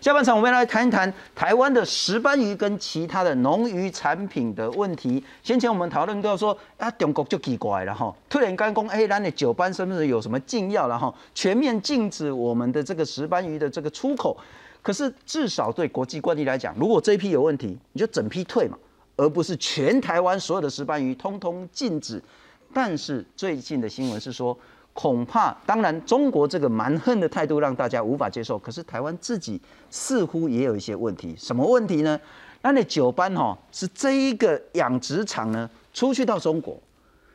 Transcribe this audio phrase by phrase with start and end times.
[0.00, 5.22] 下半场我们来谈一谈台湾的石斑鱼跟其他的农渔产品的问题。
[5.42, 11.12] 先前我们讨论到说，啊，中国就奇怪了哈，突然间讲，哎，咱的九班是不是有什么禁药了哈？
[11.34, 14.36] 全面禁止我们的这个石斑鱼的这个出口。
[14.82, 18.76] 可是至少对国际惯例来讲，如果这一批有问题，你就整批退嘛，
[19.16, 22.22] 而不是全台湾所有的石斑鱼通通禁止。
[22.74, 24.56] 但是最近的新闻是说。
[24.94, 28.58] 恐怕，当然，中国这个蛮横的态度让大家无法接受。
[28.58, 32.20] 可是台湾自己似乎也有一些问题，什么问题呢？
[32.60, 36.78] 那那九班哈是这一个养殖场呢出去到中国，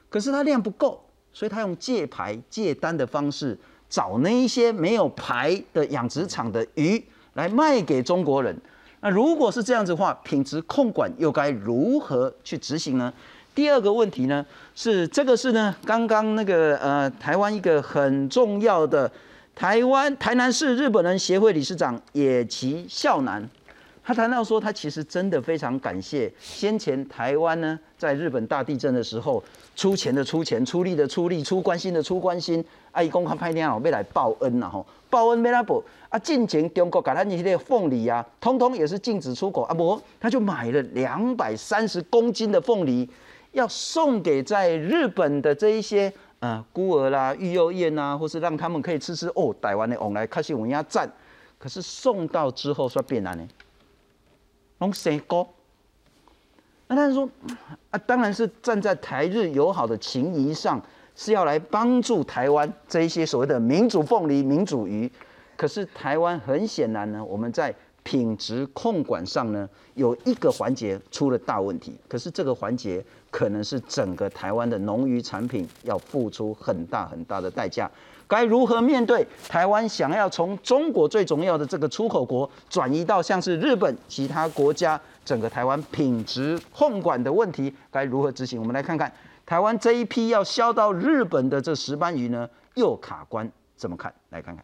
[0.08, 3.58] 可是它量不够，所以他用借牌借单的方式
[3.90, 8.56] 找那一些没有牌的养殖场的鱼来卖给中国人。
[9.02, 13.14] 那如果是这样子的话，品质控管又该如何去执行呢？
[13.58, 19.12] 第二个问题呢，是这个是呢，刚刚那个呃，台湾一个很重要的
[19.56, 23.50] 台湾台南市日本人协会理事长野崎孝男，
[24.04, 29.44] 他谈到说，他其实真的非常感谢先前台湾呢，在日本大地震的时候，
[29.76, 43.10] 出钱的出钱，出力的出力，出关心的出关心，啊，伊讲他拍电话要来报恩呐吼，报恩没拉不啊，进前中国给他那些凤梨啊，通通也是禁止出口啊，不，他就买了两百三十公斤的凤梨。
[43.58, 51.12] 要送给在日本的这一些呃孤儿啦、育幼院呐，或是让他们可以吃吃哦，台湾的往来开始往下赞。
[51.58, 53.48] 可是送到之后说变难呢，
[54.78, 55.48] 弄谁高？
[56.86, 57.28] 那他说
[57.90, 60.80] 啊，当然是站在台日友好的情谊上，
[61.16, 65.12] 是要来帮助台湾这一些所谓的民主凤梨、民主鱼。
[65.56, 67.74] 可是台湾很显然呢，我们在。
[68.08, 77.92] 品质控管上呢，有一个环节出了大问题，可是这个环节可能是整个台湾的农渔产品要付出很大很大的代价。
[78.26, 88.58] 该如何面对台湾想要从中国最重要的这个出口国转移到像是日本其他国家，整个台湾品质控管的问题该如何执行？
[88.58, 89.12] 我们来看看
[89.46, 94.14] 台湾这一批要销到日本的这石斑鱼呢，又卡关怎么看？
[94.30, 94.64] 来看看。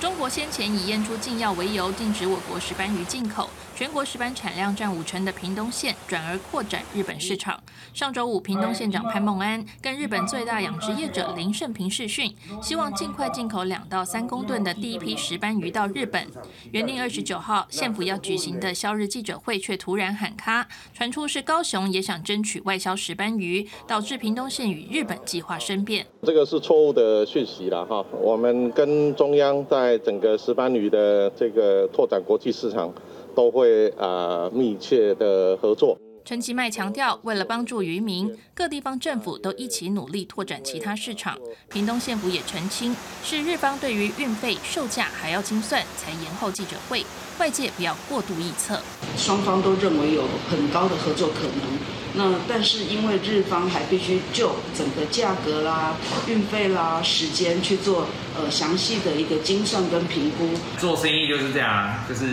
[0.00, 3.50] 中国先前以验出禁药为由，禁止我国石斑鱼进口。
[3.78, 7.62] 全国石斑产量占五成的屏东县，转而扩展日本市场。
[7.94, 16.26] 上周五，屏东县长潘孟安跟日本最大养殖业者林胜平视讯，希望尽快进口两到三公吨的第一批石斑鱼到日本。
[16.72, 26.04] 原定二十九号县府要举行的销日记者会，却突然喊卡，传出是高雄也想争取外销石斑鱼，导致屏东县与日本计划生变。
[26.24, 32.92] 这个是错误的讯息了哈，我们跟中央在整个石斑鱼的这个拓展国际市场。
[33.34, 35.98] 都会啊密切的合作。
[36.24, 41.38] 陈其迈强调，为了帮助渔民，各地方政府都一起努力拓展其他市场。
[41.70, 42.94] 屏东县府也澄清，
[43.24, 47.02] 是日方对于运费售价还要精算，才延后记者会。
[47.38, 48.78] 外界不要过度臆测。
[49.16, 51.78] 双方都认为有很高的合作可能。
[52.18, 55.94] 那但是因为日方还必须就整个价格啦、
[56.26, 60.50] 运费啦、时间去做呃详细的一个精算跟评估。
[60.78, 62.26] 做生意就是这样，就是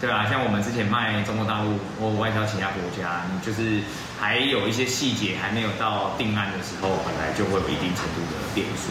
[0.00, 0.26] 对吧？
[0.26, 3.82] 像我们之前卖中国大陆或外销其他国家，你就是
[4.18, 8.88] 还有一些细节还没有到定案的时候，本来就会有一定程度的变数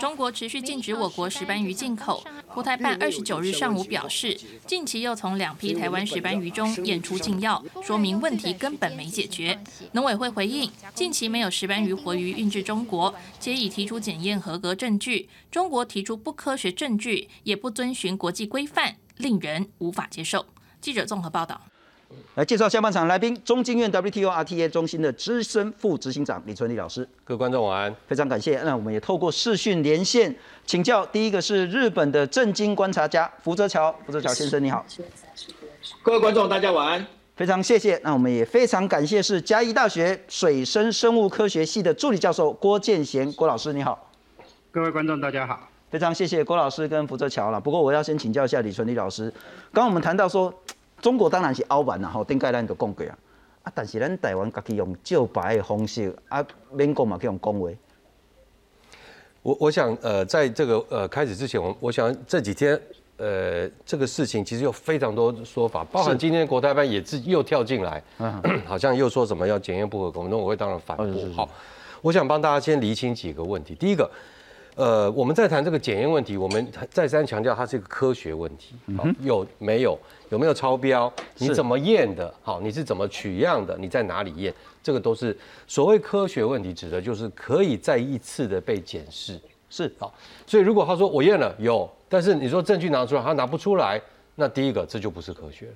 [0.00, 2.24] 中国持续禁止我国石斑鱼进口。
[2.54, 9.58] 国台办二十九日上午表示，近期又从两批台湾石斑鱼中验出禁药，说明问题根本没解决。
[9.90, 15.28] 农委会回应，近期没有石斑鱼活鱼运至中国，且已提出检验合格证据。
[15.50, 20.46] 中国提出不科学证据，也不遵循国际规范，令人无法接受。
[20.80, 21.60] 记者综合报道。
[22.34, 27.08] 来介绍下半场来宾，中经院 WTO RTA 中心的资深副执行长李春丽老师。
[27.22, 28.60] 各位观众晚安，非常感谢。
[28.62, 30.34] 那我们也透过视讯连线
[30.66, 34.84] 请教，第一个是日本的政经观察家福泽桥，福泽桥先生你好。
[36.02, 38.00] 各位观众大家晚安，非常谢谢。
[38.02, 44.10] 那我们也非常感谢是嘉义大学水生生物科学系的助理教授郭建贤郭老师你好。
[44.72, 47.60] 各位观众大家好，非常谢谢郭老师跟福泽桥了。
[47.60, 49.32] 不过我要先请教一下李春丽老师，
[49.72, 50.52] 刚刚我们谈到说。
[51.04, 53.18] 中国当然是欧版啦，吼，顶盖咱就讲过啊，
[53.64, 56.42] 啊，但是咱台湾家己用照牌的方式，啊，
[56.72, 57.68] 免讲嘛，去用讲话。
[59.42, 62.80] 我我想，呃，在这个呃开始之前，我我想这几天，
[63.18, 68.02] 呃，这个事情其实有非常多说法，包含今天国台办也自又跳进来，
[68.64, 71.06] 好像又说什么要检验不合格，那我会当然反驳。
[71.36, 71.46] 好，
[72.00, 73.74] 我想帮大家先厘清几个问题。
[73.74, 74.10] 第一个。
[74.76, 79.98] 呃，我们在谈这个检验问题，我们再三强调它是一个科学问题，好，有没有
[80.30, 81.12] 有没有超标？
[81.38, 82.32] 你怎么验的？
[82.42, 83.76] 好，你是怎么取样的？
[83.78, 84.52] 你在哪里验？
[84.82, 85.36] 这个都是
[85.66, 89.40] 所谓科学问题，指的就是可以再一次的被检视。
[89.70, 90.12] 是，好，
[90.46, 94.00] 所以如果他说我验了有，但是你说证据拿出来，他拿不出来，
[94.34, 95.72] 那第一个这就不是科学了。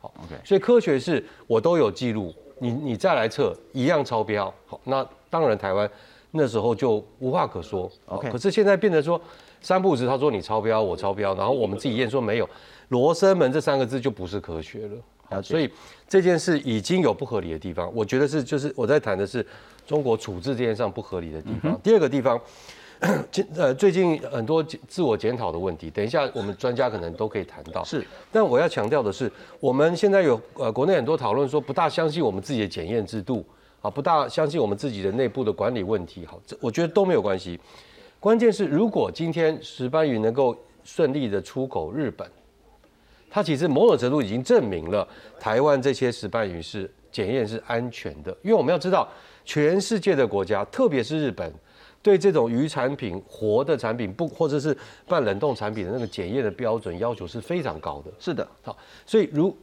[0.00, 5.90] 好，OK，所以科学是我都有记录，你你再来测一样超标，好，那当然台湾
[6.34, 7.90] 那时候就无话可说。
[8.06, 9.20] OK，可是现在变成说
[9.60, 12.48] 三步子他说你超标，我超标，然后我们自己验说没有，
[12.88, 14.96] 罗生门这三个字就不是科学了。
[15.30, 15.70] 好，所以
[16.08, 19.46] 这件事已经有不合理的地方，我觉得是就是我在谈的是
[19.86, 21.80] 中国处置这件事上不合理的地方。
[21.82, 22.40] 第二个地方。
[23.56, 27.84] 呃，最近很多自我检讨的问题，等一下我们专家可能都可以谈到。
[27.84, 33.44] 是，但我要强调的是，我们现在有呃国内很多讨论说，不大相信我们自己的检验制度
[33.84, 36.24] 啊，不大相信我们自己的内部的管理问题。
[36.24, 37.60] 好，这我觉得都没有关系。
[38.18, 42.26] 关键是，如果今天石斑鱼能够顺利的出口日本，
[43.28, 45.06] 它其实某种程度已经证明了
[45.38, 48.34] 台湾这些石斑鱼是检验是安全的。
[48.40, 49.06] 因为我们要知道，
[49.44, 51.52] 全世界的国家，特别是日本。
[52.00, 54.74] 对这种鱼产品、活的产品不，或者是
[55.06, 58.10] 半冷冻产品的那个检验的标准要求是非常高的。
[58.18, 59.54] 是的，好，所以如。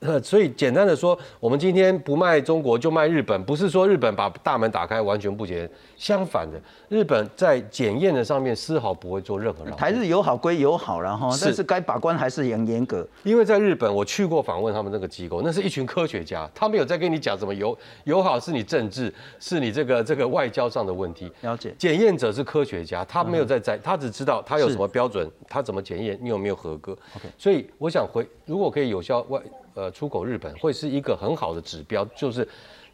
[0.00, 6.58] 呃，所以简单的说，我们今天不卖中国就卖日本，不是说日本把大门打开完全不检，相反的，
[6.88, 9.76] 日本在检验的上面丝毫不会做任何让步。
[9.78, 13.06] 台日友好归友好，然后但是该把关还是很严格。
[13.24, 21.30] 因为在日本，我去过访问他们那个机构，那是一群科学家，他没有在跟你讲怎么友友好是你政治，是你这个这个外交上的问题。
[21.42, 21.74] 了解。
[21.76, 26.92] 检验者是科学家，他没有在在，他只知道他有什么标准，他怎么检验，你有没有合格。
[27.14, 27.28] OK。
[27.36, 29.38] 所以我想回，如果可以有效外。
[29.80, 32.46] 呃，出口日本会是一个很好的指标，就是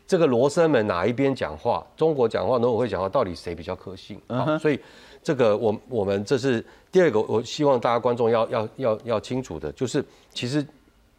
[0.06, 4.21] 这个罗生门哪一边讲话，中国讲话，农委会讲话，到底谁比较可信？
[4.29, 4.79] 啊，所以
[5.21, 10.65] 这个我我们这是第二个，我希望大家观众要要要要清楚的，就是其实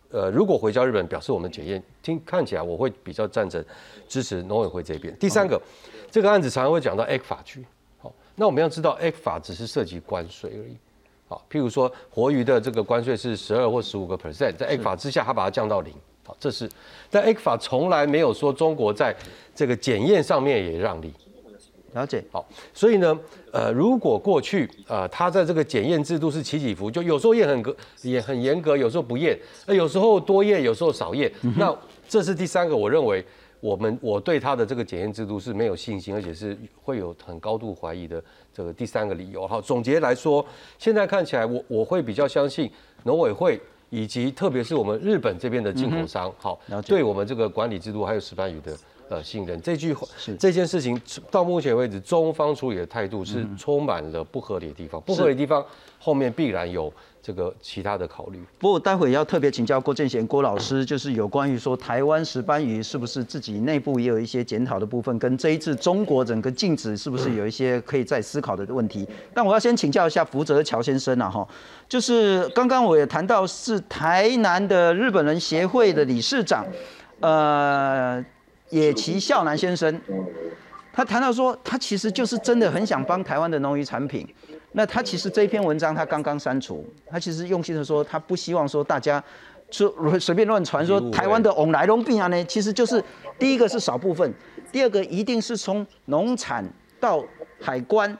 [0.09, 3.61] 呃，如果回交日本，表示我们检验听看起来，我会比较赞成
[4.07, 5.13] 支持农委会这边。
[5.17, 5.61] 第三个，
[6.09, 7.65] 这个案子常常会讲到 A 法区，
[7.97, 10.77] 好，那我们要知道 A 法只是涉及关税而已。
[11.27, 15.93] 好，譬如说活鱼的这个关税是十二或十五个 percent，在 A 法之下，它把它降到零。
[16.25, 16.69] 好，这是，
[17.11, 19.15] 但 A 法从来没有说中国在
[19.53, 21.13] 这个检验上面也让利。
[21.93, 22.23] 了解。
[22.31, 23.19] 好，所以呢，
[23.51, 31.31] 呃，如果过去呃，它在这个检验制度是起起伏，就有时候验很格也很严格，有时候不验，呃，有时候多验，有时候少验。
[31.57, 31.75] 那
[32.07, 33.25] 这是第三个，我认为。
[33.59, 38.23] 我们我对他的这个检验制度是没有信心，而且是会有很高度怀疑的
[38.53, 39.47] 这个第三个理由。
[39.47, 40.45] 好，总结来说，
[40.77, 42.71] 现在看起来我我会比较相信
[43.03, 43.59] 农委会
[43.89, 48.77] 以及特别是我们日本这边的进口商，好，对我们这个管理制度还有石斑鱼的
[49.09, 49.61] 呃信任。
[49.61, 50.99] 这句话是这件事情
[51.31, 55.65] 到目前为止，中方处理的态度是充满了不合理的地方，不合理的地方
[55.99, 56.91] 后面必然有。
[57.19, 69.05] 这个其他的考虑，不过待会要特别请教郭建贤郭老师，就是有关于说台湾石斑鱼是不是自己内部也有一些检讨的部分，跟这一次中国整个禁止是不是有一些可以再思考的问题？
[69.33, 71.45] 但我要先请教一下福泽乔先生啊，哈，
[71.89, 76.65] 就是刚刚我也谈到是台南的日本人协会的理事长，
[77.19, 78.23] 呃，
[78.69, 80.01] 野崎孝男先生，
[80.91, 84.27] 他谈到说他其实就是真的很想帮台湾的农渔产品。
[84.73, 89.23] 那他其实这一篇文章他刚刚删除，他其实用心的说，他不希望说大家
[89.71, 93.03] 说 随便乱传说台湾的往来龙病啊呢，其实就是
[93.39, 94.31] 第一个是少部分，
[94.71, 96.63] 第二个一定是从农产
[96.99, 97.23] 到
[97.59, 98.15] 海关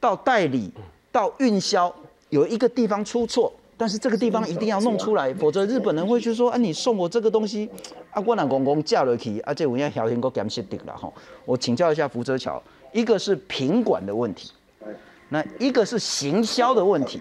[0.00, 0.72] 到代理
[1.10, 1.92] 到运销
[2.30, 7.70] 有一个地方出错，但是这个地方一定要弄出来，否则日本人会去说啊，你送我这个东西
[8.10, 11.10] 啊，我南公公嫁了去啊，这我要小心个检视的了哈。
[11.44, 12.60] 我请教一下福泽桥，
[12.92, 14.50] 一个是品管的问题。
[15.30, 17.20] 那一个是行销的问题，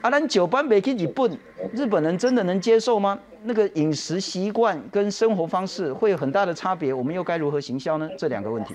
[0.00, 1.38] 啊，咱酒班没去日本，
[1.72, 3.16] 日本人真的能接受吗？
[3.44, 8.10] 那个饮食习惯跟生活方式会有很大的差别，我们又该如何行销呢？
[8.18, 8.74] 这两个问题。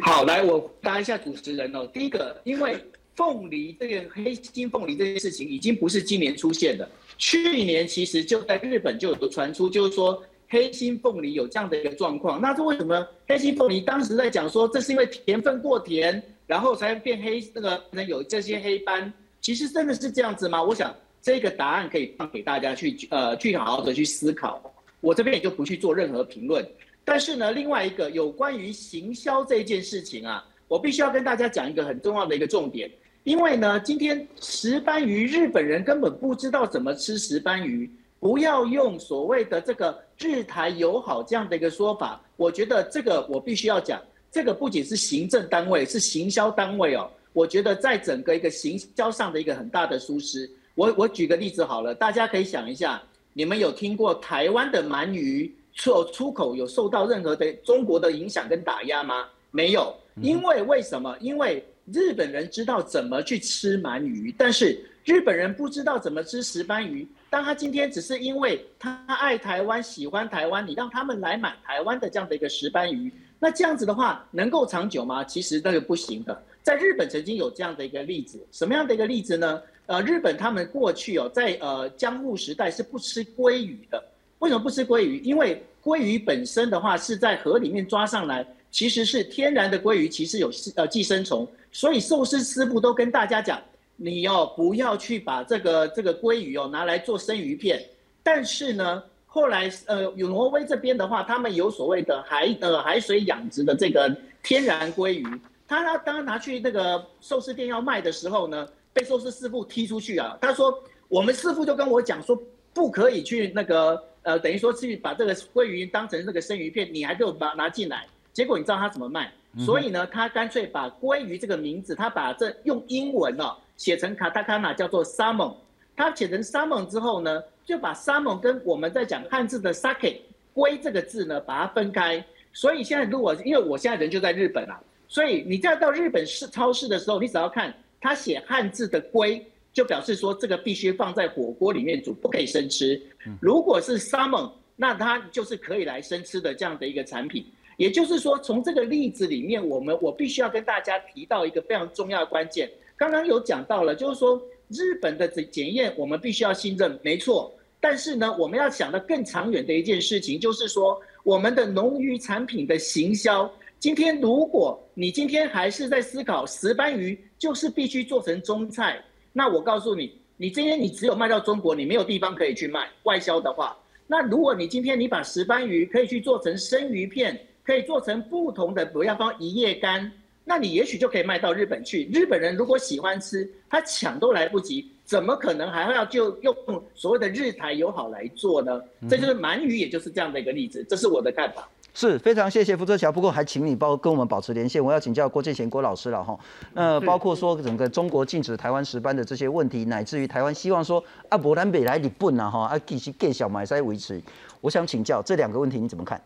[0.00, 1.84] 好，来我答一下主持人哦。
[1.92, 2.80] 第一个，因为
[3.16, 12.40] 凤梨这个黑心凤梨这件事情已经不是今年出现的，去年其实就在日本就有传出，就是说黑心凤梨有这样的一个状况。
[12.40, 16.22] 那是为什么黑心凤梨当时在讲说，这是因为甜分过甜。
[16.48, 20.62] 然后才变黑，那个能有这些黑斑，其实真的是这样子吗？
[20.62, 24.72] 我想这个答案可以放给大家去呃去好好的去思考。
[25.00, 26.64] 我这边也就不去做任何评论。
[27.04, 32.88] 但是呢，另外一个有关于行销这件事情啊，我必须要跟大家讲一个很重要的一个重点。
[33.26, 37.90] 因为呢，今天石斑鱼日本人根本不知道怎么吃石斑鱼，
[38.20, 42.22] 不要用所谓的这个日台友好这样的一个说法。
[42.36, 44.00] 我觉得这个我必须要讲。
[44.30, 47.10] 这个不仅是行政单位，是行销单位哦。
[47.32, 50.48] 我觉得在整个一个行销上的一个很大的疏失。
[50.76, 53.02] 我我举个例子好了，大家可以想一下，
[53.32, 59.24] 你们有听过台湾的鳗鱼出出口有受到任何的中国的影响跟打压吗？
[59.50, 59.92] 没有，
[60.22, 61.16] 因为为什么？
[61.18, 67.06] 因为日本人知道怎么去吃鳗鱼，但是日本人不知道怎么吃石斑鱼。
[67.30, 75.22] 当他今天只是因为他爱台湾、喜欢台湾，你让他们来买台湾的这样的一个石斑鱼，那这样子的话能够长久吗？
[75.22, 76.42] 其实那个不行的。
[76.62, 79.62] 在日本曾经有这样的一个例子，什么样的一个例子呢？
[79.86, 84.02] 呃，日本他们过去哦，在呃江户时代是不吃鲑鱼的。
[84.40, 85.18] 为什么不吃鲑鱼？
[85.20, 93.62] 因为鲑鱼本身的话是在河里面抓上来，其实是天然的鲑鱼，其实有呃寄生虫，所以寿司师傅都跟大家讲，
[93.96, 97.82] 你哦不要去把这个这个鲑鱼哦拿来做生鱼片。
[98.22, 105.26] 但是呢，后来呃有挪威这边的话，他们有所谓的海呃海水养殖的这个天然鲑鱼，
[105.66, 110.36] 他他当拿去那个寿司店要卖的时候呢，被寿司师傅踢出去啊。
[110.40, 112.36] 他说，我们师傅就跟我讲说，
[112.74, 114.02] 不可以去那个。
[114.26, 119.32] 呃，等于说去把这个鲑鱼当成那个生鱼片，你还给我把拿进来，结果你知道他怎么卖？
[119.64, 125.54] 所以呢，他干脆把鲑鱼这个名字，他把这用英文哦写成卡塔卡纳，叫做 salmon。
[125.96, 130.18] 他写成 salmon 之后呢，就把 salmon 跟我们在讲汉字的 sake
[130.52, 132.22] 龟这个字呢，把它分开。
[132.52, 134.78] 所以现在如果因为我现在人就在日本啊，
[135.08, 139.42] 所以你再到日本市超市的时候，你只要看他写汉字的龟。
[139.72, 142.98] 就表示说，这个必须放在火锅里面煮，不可以生吃。
[143.40, 147.44] 如果是 salmon，那它就是可以来生吃的这样的一个产品。
[147.76, 152.70] 也就是说，从这个例子里面，我们我必须要跟大家提到一个非常重要的关键。
[152.96, 157.52] 刚刚有讲到了，就是说日本的检验，我们必须要信任，没错。
[157.78, 163.48] 但是呢，我们要想的更长远的一件事情，就是说我们的农渔产品的行销。
[163.78, 168.98] 今天如果你今天还是在思考石斑鱼，就是必须做成中菜。
[169.34, 180.12] 那我告诉你，你今天你只有卖到中国，你没有地方可以去卖外销的话，那如果你今天你把石斑鱼可以去做成生鱼片，可以做成不同的，不要放一叶干，
[180.44, 182.08] 那你也许就可以卖到日本去。
[182.12, 186.54] 日本人如果喜欢吃，他抢都来不及，怎么可能还要就用
[186.94, 188.80] 所谓的日台友好来做呢？
[189.10, 191.68] 这就是鳗鱼，也就是这样的一个例子，这是我的看法。
[191.92, 196.38] 是非常谢谢福泽桥，不过还请你包跟我们保持连线，我要请教郭建贤郭老师了哈。
[196.74, 204.20] 那包括说整个中国禁止台湾石斑的这些问题，乃至于台湾希望说啊，博南北来日本啊哈，啊继续更小买在维持。
[204.60, 206.20] 我想请教这两个问题你怎么看？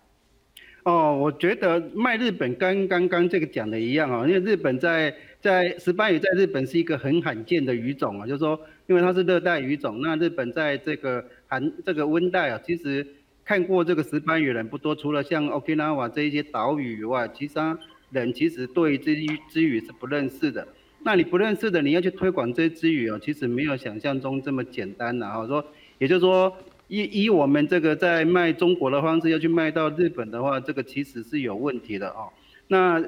[0.91, 13.07] 哦，我觉得卖日本跟刚刚这个讲的一样啊，因为日本在在石斑鱼在日本是一个很罕见的鱼种啊，就是说因为它是热带鱼种，那日本在这个寒这个温带啊，其实。
[13.43, 17.77] 看过这个石斑鱼人不多，除了像 Okinawa 这一些岛屿以外，其他
[18.11, 20.65] 人其实对这些之鱼是不认识的。
[21.03, 25.45] 那你不认识的，你要去推广这只鱼哦，其实没有想象中这么简单的啊。
[25.49, 25.65] 说，
[25.99, 26.57] 也就是说，
[26.91, 32.29] 以以我们这个在卖中国的方式要去卖到日本的话，这个其实是有问题的哦。
[32.69, 33.03] 那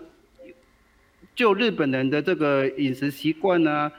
[1.34, 3.92] 就日本人的这个饮食习惯啊，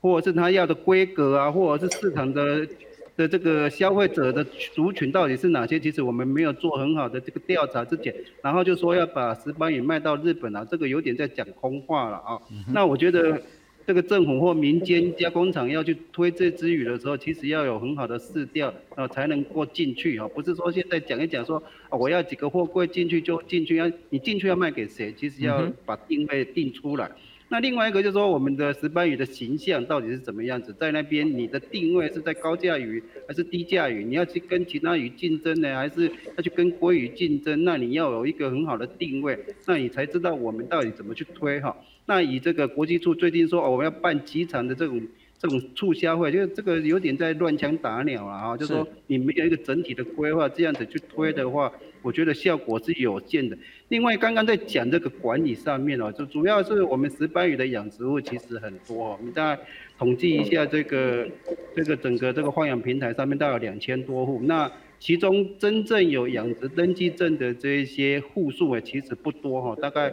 [0.00, 2.68] 或者是他要的规格啊，或者是市场的。
[3.16, 4.42] 的这个消费者的
[4.72, 5.78] 族群到底是哪些？
[5.78, 12.40] 其实我们没有做很好的这个调查之前，然后就说要把石斑鱼卖到日本啊，这个有点在讲空话了啊。
[12.72, 13.38] 那我觉得
[13.86, 20.28] 这个政府或民间加工厂要去推这只鱼的时候，其实要有很好的试调啊，才能够进去啊。
[20.28, 25.12] 不是说现在讲一讲说啊，我要几个货柜进去就进去，要你进去要卖给谁？
[25.14, 27.10] 其实要把定位定出来。
[27.52, 30.72] 那另外一个就是说，我们的石斑鱼的形象到底是怎么样子？
[30.78, 34.04] 在那边你的定位是在高价鱼还是低价鱼？
[34.04, 37.64] 你要去跟其他鱼竞争呢，还是要去跟鲑鱼竞争？
[37.64, 41.76] 那你要有一个很好的定位，那你才知道我们到底怎么去推哈。
[42.10, 45.00] 那以这个国际处最近说，我们要办几场的这种
[45.38, 53.56] 这种促销会，就是这个有点在乱枪打鸟了啊，就是说你没有一个整体的规划，这样子去推的话，我觉得效果是有限的。
[53.90, 59.56] 另外，刚刚在讲这个管理上面哦，就主要是我们石斑鱼的养殖户其实很多哦，你再
[60.00, 61.28] 统计一下这个
[61.76, 70.10] 这个整个这个放养平台上面，大概两千多户，那其中真正有养殖登记证的这些户数诶，其实不多哈，大概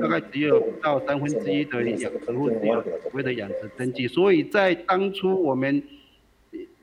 [0.00, 5.82] 大概只有不到三分之一的养殖户只有所谓的养殖登记，所以在当初我们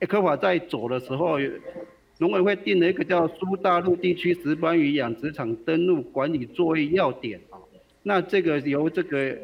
[0.09, 1.39] 科法在走的时候。
[2.19, 7.57] 农委会定了一个叫《苏大陆地区石斑鱼养殖场登录管理作业要点》啊，
[8.03, 9.35] 那这个由这个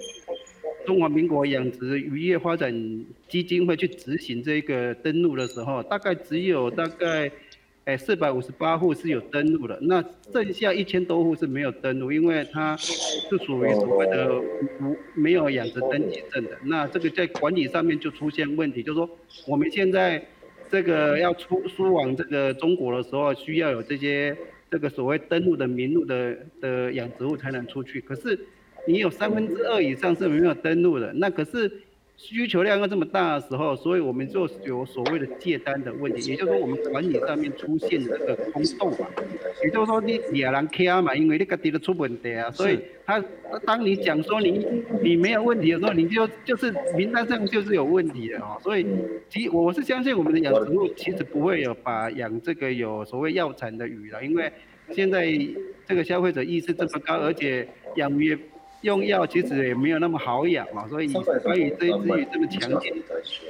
[0.88, 2.74] 中华民国养殖渔业发展
[3.28, 7.30] 基金会去执行这个登录的时候，大概只有大概
[7.84, 10.02] 哎四百五十八户是有登录的，那
[10.32, 14.40] 剩下一千多户是没有登录，因为它是属于所谓的
[14.80, 19.10] 无没有养殖登记证的，那这个在管理上面就出现问题，就是说
[19.46, 20.26] 我们现在。
[20.70, 24.36] 这个要出输往这个中国的时候，需要有这些
[24.70, 28.02] 这个所谓登陆的名录的的养殖户才能出去。
[28.02, 28.38] 可是
[28.88, 31.72] 你有三分之二以上是没有登录的，那可是。
[32.20, 39.08] 需求量要这么大的时候，所以我们就有所谓的借单的问题，也就是说我们管理上面出现这个空洞嘛，
[39.64, 43.24] 也就是说你也难开嘛，因为你个地都出问题啊，所以他
[43.68, 44.66] 当你讲说你
[45.04, 48.88] 你没有问题的时候，你就就是名单上就是有问题的哦，所以
[49.30, 54.52] 其我是相信我们的养殖户其实不会有把养这个有所谓药残的鱼了，因为
[54.90, 55.32] 现在
[55.86, 58.36] 这个消费者意识这么高，而且养鱼。
[58.88, 63.04] 用药其实也没有那么好养嘛，所以所以这一只鱼这么强劲，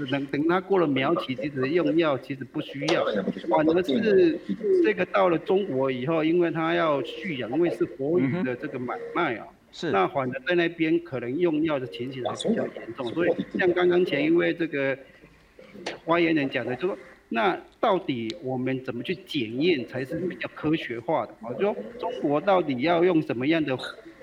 [0.09, 3.05] 等等它过了苗期，其实用药其实不需要。
[3.47, 4.39] 反而是
[4.83, 13.05] 这个到了中国以后，因为它要蓄养，因为是活鱼的这个买卖啊，是那反而在那边可能用药的情形还比较严重。
[13.13, 13.29] 所以
[13.59, 14.97] 像刚刚前一位这个
[16.03, 16.97] 发言人讲的，就说
[17.29, 21.35] 那到底我们怎么去检验才是比较科学化的？
[21.43, 23.77] 我，就说中国到底要用什么样的？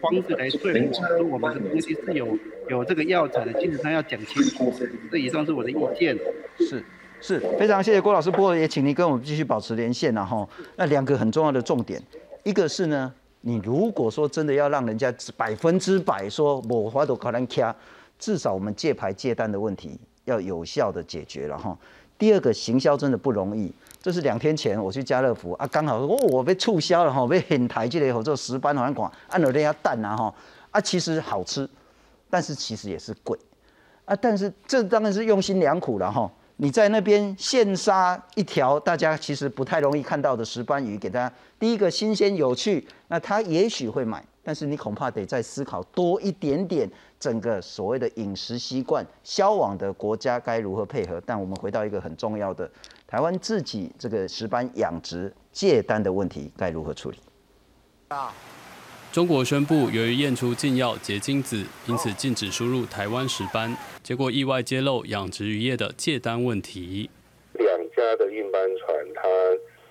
[0.05, 4.71] 方式来说服我说我们的东西是有有这个药材的，基本上要讲清楚。
[5.11, 6.15] 这以上是我的意见。
[6.59, 6.85] 是
[7.21, 10.47] 是，非常谢谢郭老师，不过也请您跟我们继续保持连线然后
[10.77, 12.03] 那两个很重要的重点，
[12.43, 17.75] 一个是呢，你如果说真的要让人家百分之百说我花都可能卡，
[18.19, 21.77] 至少我们借牌借单的问题要有效的解决了哈。
[22.19, 23.73] 第二个行销真的不容易。
[24.05, 30.35] 这是两天前我去家乐福啊，刚好哦，我被促销了哈，被很台积的合作十班好像讲按了那家蛋啊哈
[30.73, 31.67] 啊，其实好吃，
[32.29, 33.39] 但是其实也是贵
[34.05, 36.31] 啊，但是这当然是用心良苦了哈。
[36.57, 51.19] 你在那边现杀一条大家其实不太容易看到的石斑鱼给大家，第一个新鲜有趣，那他也许会买，但是你恐怕得再思考多一点点，整个所谓的饮食习惯，消亡的国家该如何配合？
[51.25, 52.71] 但我们回到一个很重要的。
[53.15, 57.19] 台湾自己这个石斑养殖借单的问题该如何处理？
[58.09, 58.35] 啊！
[59.13, 63.73] 中国宣布，由于验出禁药结晶子，因此禁止输入台湾石斑。
[64.03, 67.09] 结果意外揭露养殖渔业的借单问题。
[67.53, 69.23] 两家的运班船，它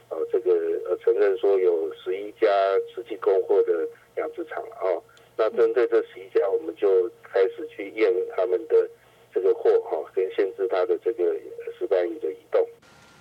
[0.09, 0.51] 呃这个
[0.89, 2.45] 呃承认说有十一家
[2.93, 4.99] 实际供货的养殖场啊。
[5.37, 8.89] 那针对这十一家，我们就开始去验他们的
[9.33, 11.33] 这个货哈，跟限制它的这个
[11.79, 12.67] 石斑鱼的移动。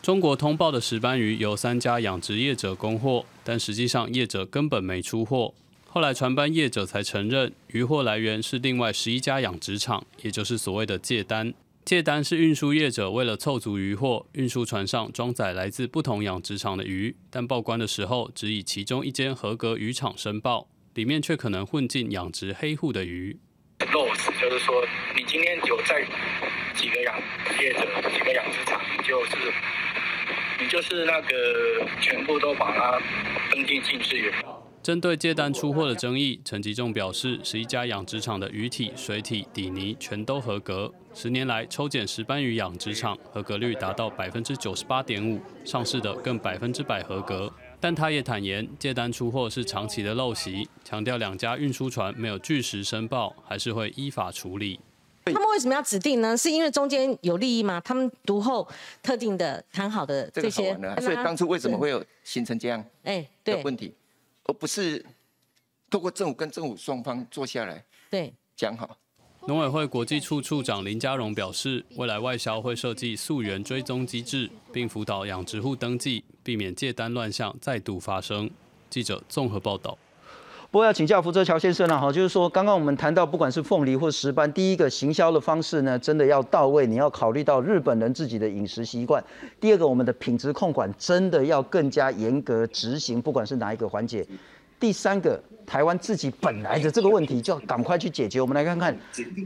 [0.02, 5.54] 中国通报的石斑鱼由三家养殖业者供货，但实际上业者根本没出货。
[5.86, 11.54] 后来船班业者才承认，鱼货来源是另外十一家养殖场，也就是所谓的借单。
[11.84, 23.38] 借单是运输业者为了凑足鱼货，运输船上装载来自不同养殖场的鱼，但报关的时候只以其中一间合格渔场申报，里面却可能混进养殖黑户的鱼。
[23.78, 24.84] 就是说，
[25.16, 26.04] 你今天有在
[26.74, 27.16] 几个养
[27.60, 29.36] 业者、几个养殖场，就是。
[30.68, 33.00] 就是那个全部都把它
[33.50, 34.32] 登记进去。
[34.82, 40.92] 针对借单出货的争议，陈吉仲表示，十一家养殖场的鱼体、水体、底泥全都合格。
[41.14, 47.52] 十年来抽检石斑鱼养殖场合格率达到百分之九十八点五，上市的更百分之百合格。
[47.78, 54.80] 但他也坦言，借单出货是长期的陋习，强调两家运输船没有据实申报，还是会依法处理。
[55.24, 56.36] 他们为什么要指定呢？
[56.36, 57.80] 是因为中间有利益吗？
[57.84, 58.66] 他们读后
[59.02, 63.94] 特定的谈好的这些，所以当初为什么会有形成这样哎的问题，
[64.44, 65.04] 而不是
[65.90, 68.96] 透过政府跟政府双方坐下来对讲好。
[69.46, 78.48] 农委会国际处处长林家荣表示，未来外销会设计溯源追踪机制，并辅导养殖户登记，避免借单乱象再度发生。
[78.88, 79.98] 记者综合报道。
[80.72, 89.22] 不过要请教福泽乔先生了哈，就是说刚刚我们谈到，不管是凤梨或石斑，第一个行销的方式呢，真的要到位，你要考虑到日本人自己的饮食习惯；
[89.60, 94.24] 第二个，我们的品质控管真的要更加严格执行，不管是哪一个环节；
[94.82, 98.40] 第三个，台湾自己本来的这个问题就要赶快去解决。
[98.40, 98.92] 我们来看看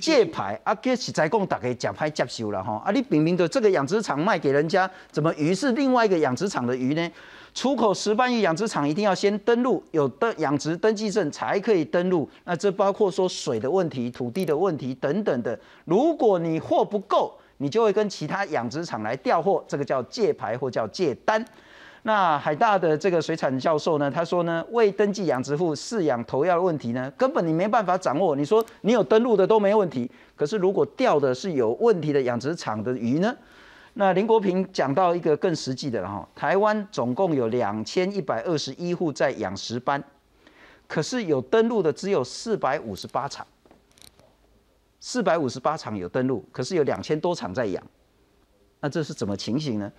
[0.01, 7.13] 借牌啊，给实在讲大概假牌接收了哈，啊，你明明的这个养殖场卖给人家，怎么鱼是另外一个养殖场的鱼呢？
[7.53, 15.59] 出口石斑鱼养殖场一定要先登录有登养殖登记证才可以登录，那这包括说水的问题、土地的问题等等的。
[15.85, 21.45] 如果你货不够，你就会跟其他养殖场来调货，这个叫借牌或叫借单。
[22.07, 28.37] 那海大的这个水产教授呢，他说呢，未登记养殖户饲养投药的问题呢，根本你没办法掌握。
[28.37, 33.37] 你说你有登录的都没问题，可是如果钓的是有问题的养殖场的鱼呢？
[33.95, 40.01] 那林国平讲到一个更实际的哈，台湾总共有两千一百二十一户在养石斑，
[40.87, 43.45] 可是有登录的只有四百五十八场，
[45.01, 47.83] 四百五十八场有登录，可是有两千多场在养，
[48.81, 49.91] 那这是怎么情形呢？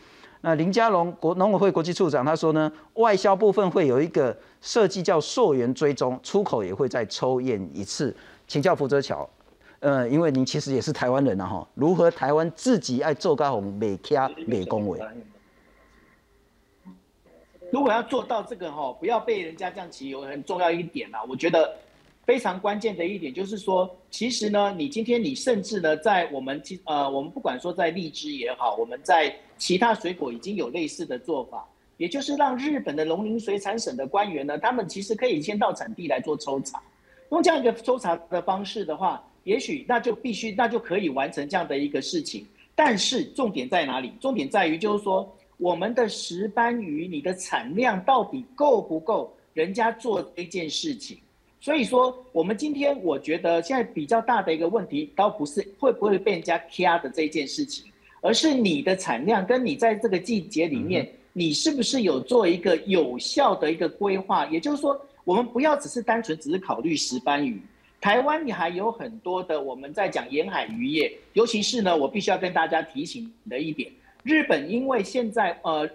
[0.41, 8.15] 那林佳龙国农委会国际处长他说呢，外销部分会有一个设计叫溯源追踪，出口也会再抽验一次。
[8.47, 9.27] 请教福泽桥，
[9.79, 14.99] 呃，因为您其实也是台湾人啊哈，如何台湾自己爱做高雄美卡美工委？
[17.71, 21.75] 如果要做到这个哈，不要被人家这样起，有很重要一点啊，我觉得
[22.27, 36.83] 非常关键的一点就是说，其实呢，你今天你甚至呢，在我们其呃，我们不管说在荔枝也好，我们在其他水果已经有类似的做法，也就是让日本的农林水产省的官员呢，他们其实可以先到产地来做抽查，
[37.31, 42.45] 用这样一个抽查的方式的话，也许那就必须那就可以完成这样的一个事情。
[42.75, 44.11] 但是重点在哪里？
[44.19, 45.33] 重点在于就是说。
[45.59, 49.33] 我们的石斑鱼，你的产量到底够不够？
[49.55, 51.17] 人家做这件事情，
[51.59, 57.85] 所以说我们今天我觉得现在比较大的一个问题，倒不是会不会被人家掐的这件事情，
[58.21, 64.45] 而是你的产量跟你在这个季节里面，你是不是有做一个有效的一个规划？
[64.47, 67.59] 也就是说，我们不要只是单纯只是考虑石斑鱼，
[67.99, 73.91] 台湾你还有很多的我们在讲沿海渔业，尤其是呢，我必须要跟大家提醒的一点。
[74.23, 75.89] 日本因为现在呃，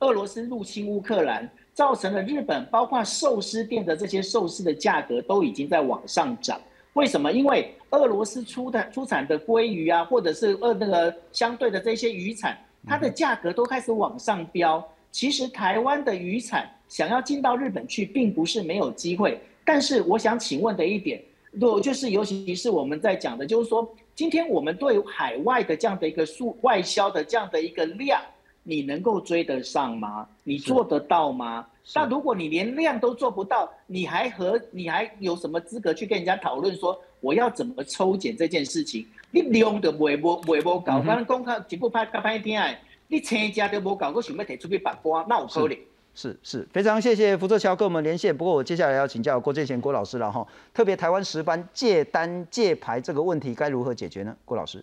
[0.00, 6.58] 俄罗斯入侵乌克兰，造成了日本包括寿司店的这些寿司的价格都已经在往上涨。
[6.94, 7.30] 为什么？
[7.30, 12.56] 因为俄罗斯出的出产的鲑鱼啊，或者是呃那个相对的这些渔产，
[12.86, 14.82] 它的价格都开始往上飙。
[15.10, 19.40] 其实台湾的渔产想要进到日本去，并不是没有机会。
[19.64, 23.94] 但是我想请问的一点，如就是尤其是我们在讲的，就是说。
[24.16, 28.22] 今天我们对海外的这样的一个数外销的这样的一个量，
[28.64, 30.26] 你能够追得上吗？
[30.42, 31.64] 你做得到吗？
[31.94, 39.06] 那如果你连量都做不到，你还和你还有什么资格去跟人家讨论说我要怎么抽检这件事情？
[39.30, 45.78] 你量都未无未无搞，反正讲他一部拍拍拍听哎，你车价都无搞，我想要提出去拔瓜，那有可能。
[46.16, 48.34] 是是，非常谢谢福州桥跟我们连线。
[48.34, 54.34] 不过我接下来要请教郭建贤郭老师了哈，特别台湾石斑借单借牌这个问题该如何解决呢？
[54.44, 54.82] 郭老师，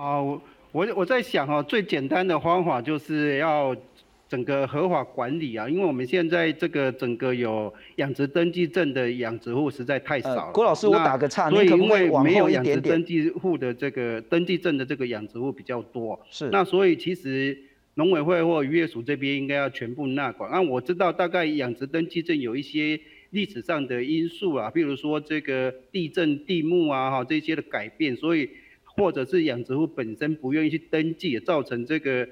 [0.00, 0.40] 啊，我
[0.72, 3.74] 我我在想哦，最简单的方法就是要
[4.28, 10.52] 整个合法管理啊，因为我们现在这个整个有养殖登记证的养殖户实在太少了。
[10.52, 17.56] 郭老师，我打个岔，所以因为没有养殖登记户的这个登记证的这个养殖户比较多，是那所以其实。
[17.94, 20.48] 农委会或渔业署这边应该要全部纳管。
[20.50, 22.98] 那我知道大概养殖登记证有一些
[23.30, 28.48] 历史上的因素啊，比如说这个地震、地目啊，哈这些的改变，所以
[29.00, 32.28] 或者是养殖户本身不愿意去登记，造成这个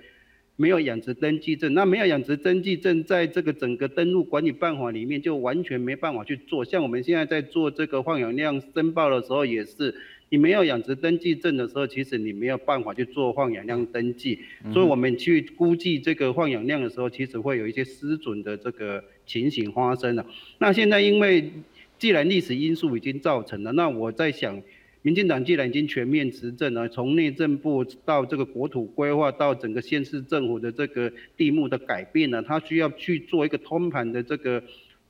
[0.56, 1.74] 没有养殖登记证。
[1.74, 6.64] 那没有养殖登记证，在这个整个登录管理办法里面就完全没办法去做。
[6.64, 9.94] 像我们现在在做这个放养量申报的时候也是。
[10.30, 14.38] 你没有养殖登记证的时候，其实你没有办法去做放养量登记，
[14.74, 20.26] 所以我们去估计这个放养量的时候，其实会有一些失准的这个情形发生了。
[20.58, 21.50] 那现在因为
[21.98, 24.60] 既然历史因素已经造成了，那我在想，
[25.08, 34.62] 民进党既然已经全面执政了，从内政部到这个国土规划到整个县市政府的这个地目的改变呢，他需要去做一个通盘的这个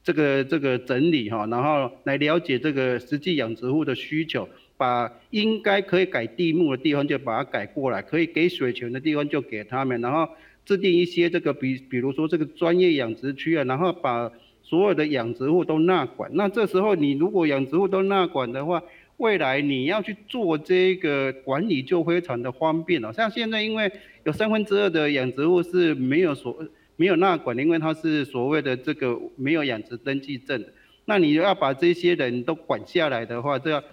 [0.04, 4.48] 这个这个整理哈，然后来了解这个实际养殖户的需求。
[4.76, 10.28] 把应该可以改地目的地方就把它改过来，可以给水泉的地方就给他们，然后
[10.64, 14.30] 制定一些这个比，比如说这个专业养殖区啊，然后把
[14.62, 16.30] 所有的养殖户都纳管。
[16.34, 18.80] 那这时候你如果养殖户都纳管的话，
[19.18, 23.12] 未来你要去做这个管理就非常的方便了。
[23.12, 23.92] 像现在因为
[24.24, 30.64] 有三分之二的养殖户是没有所没有纳管，因为他是所谓的这个没有养殖登记证。
[31.04, 33.85] 那你要把这些人都管下来的话，这要。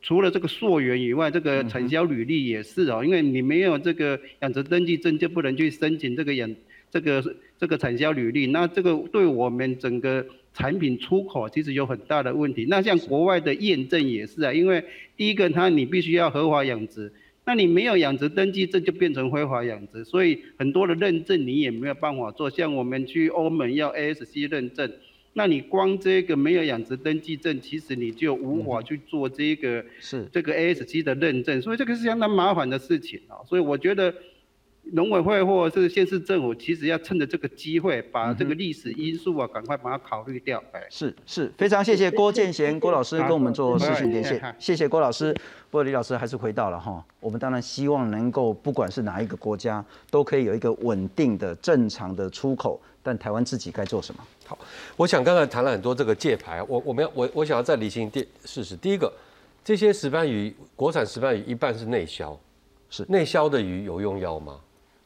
[0.00, 6.48] 除了这个溯源以外，这个产销履历也是哦，因为你没有这个养殖登记证，就不能去申请这个养
[6.88, 8.46] 这个这个产销履历。
[8.46, 10.24] 那这个对我们整个
[10.58, 12.66] 产品出口其实有很大的问题。
[12.68, 14.84] 那像国外的验证也是啊，因为
[15.16, 17.12] 第一个它你必须要合法养殖，
[17.44, 22.50] 那你没有养殖登记证就变成非法养殖，所以很多的认证你也没有办法做。
[22.50, 24.92] 像我们去欧盟要 ASC 认证。
[25.34, 33.38] 那你光这个没有养殖登记证，其实你就无法去做这个是这个 ASC 的认证，所以这个是相当麻烦的事情啊。
[33.46, 34.12] 所以我觉得
[34.92, 40.62] 农委会或者是县市政府，其实要趁着这个机会，把这个历史因素啊，赶快把它考虑掉。
[40.72, 45.32] 哎，是是，非常谢谢郭建贤郭老师跟我们做视讯连线，谢谢郭老师。
[45.70, 52.80] 不过李老师还是回到了哈，我们当然希望能够不管是哪一个国家，都可以有一个稳定的正常的出口。
[53.00, 54.22] 但台湾自己该做什么？
[54.44, 54.58] 好，
[54.96, 58.76] 我想刚才谈了很多这个界牌，我我们要我我想要再理清第事实。
[58.76, 59.10] 第一个，
[59.64, 62.38] 这些石斑鱼，国产石斑鱼一半是内销，
[62.90, 64.58] 是内销的鱼有用药吗？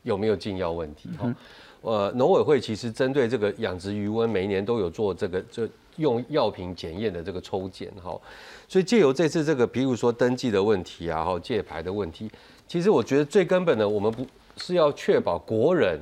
[0.02, 1.08] 有没有禁药问题？
[1.18, 1.34] 哈，
[1.82, 8.20] 呃，农委会其实针对这个养殖鱼温，每一年都有做这个，就用药品检验的这个抽检哈，
[8.68, 12.30] 所以借由这次这个，比如说登记的问题啊，哈，借牌的问题，
[12.66, 16.00] 其实我觉得最根本的，我们不是要确保国人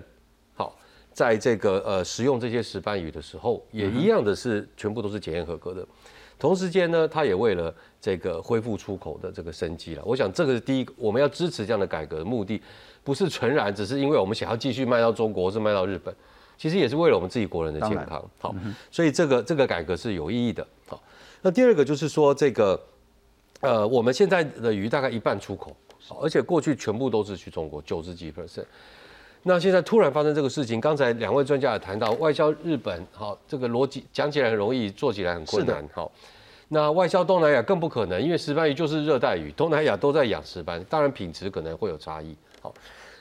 [0.54, 0.76] 好，
[1.12, 5.86] 在这个呃使用这些石斑鱼的时候，也一样的是全部都是检验合格的。
[6.38, 10.02] 同时间呢，他也为了这个恢复出口的这个生机了。
[10.06, 12.62] 我想这个是第一个，我们要支持这样的改革的目的，
[13.02, 16.14] 不是纯然只是因为我们想要继续卖到中国，或是卖到日本。
[16.56, 18.54] 其实也是为了我们自己国人的健康，好，
[18.90, 21.02] 所以这个这个改革是有意义的，好。
[21.40, 22.78] 那第二个就是说，这个
[23.60, 25.74] 呃，我们现在的鱼大概一半出口，
[26.20, 28.66] 而且过去全部都是去中国，九十几 percent。
[29.42, 36.12] 那现在突然发生这个事情，刚才两位专家也谈到，外销日本，好，这个逻辑讲起来很容易，做起来很困难，好。
[36.68, 42.72] 那外销东南亚更不可能，因为石斑鱼就是热带鱼，东南亚都在养石斑，当然品质可能会有差异，好。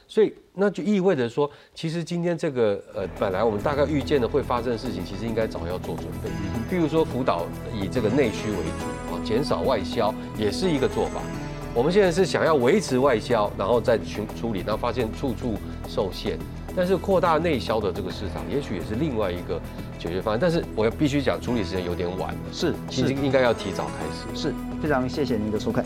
[0.08, 6.30] 所以那就意味着说，其实今天这个呃，本来我们大概预见的会发生的事情，其实应该早要做准备。
[6.68, 11.22] 譬如说辅导以这个内需为主啊，减少外销也是一个做法。
[11.76, 15.54] 我们现在是想要维持外销，然后再去处理，然后发现处处
[15.88, 16.40] 受限。
[16.76, 19.62] 但是扩大内销的这个市场，也许也是另外一个
[20.00, 20.40] 解决方案。
[20.42, 24.42] 但是我要必须讲，处理时间有点晚了，是，其实应该要提早开始。
[24.42, 25.86] 是非常谢谢您的收看。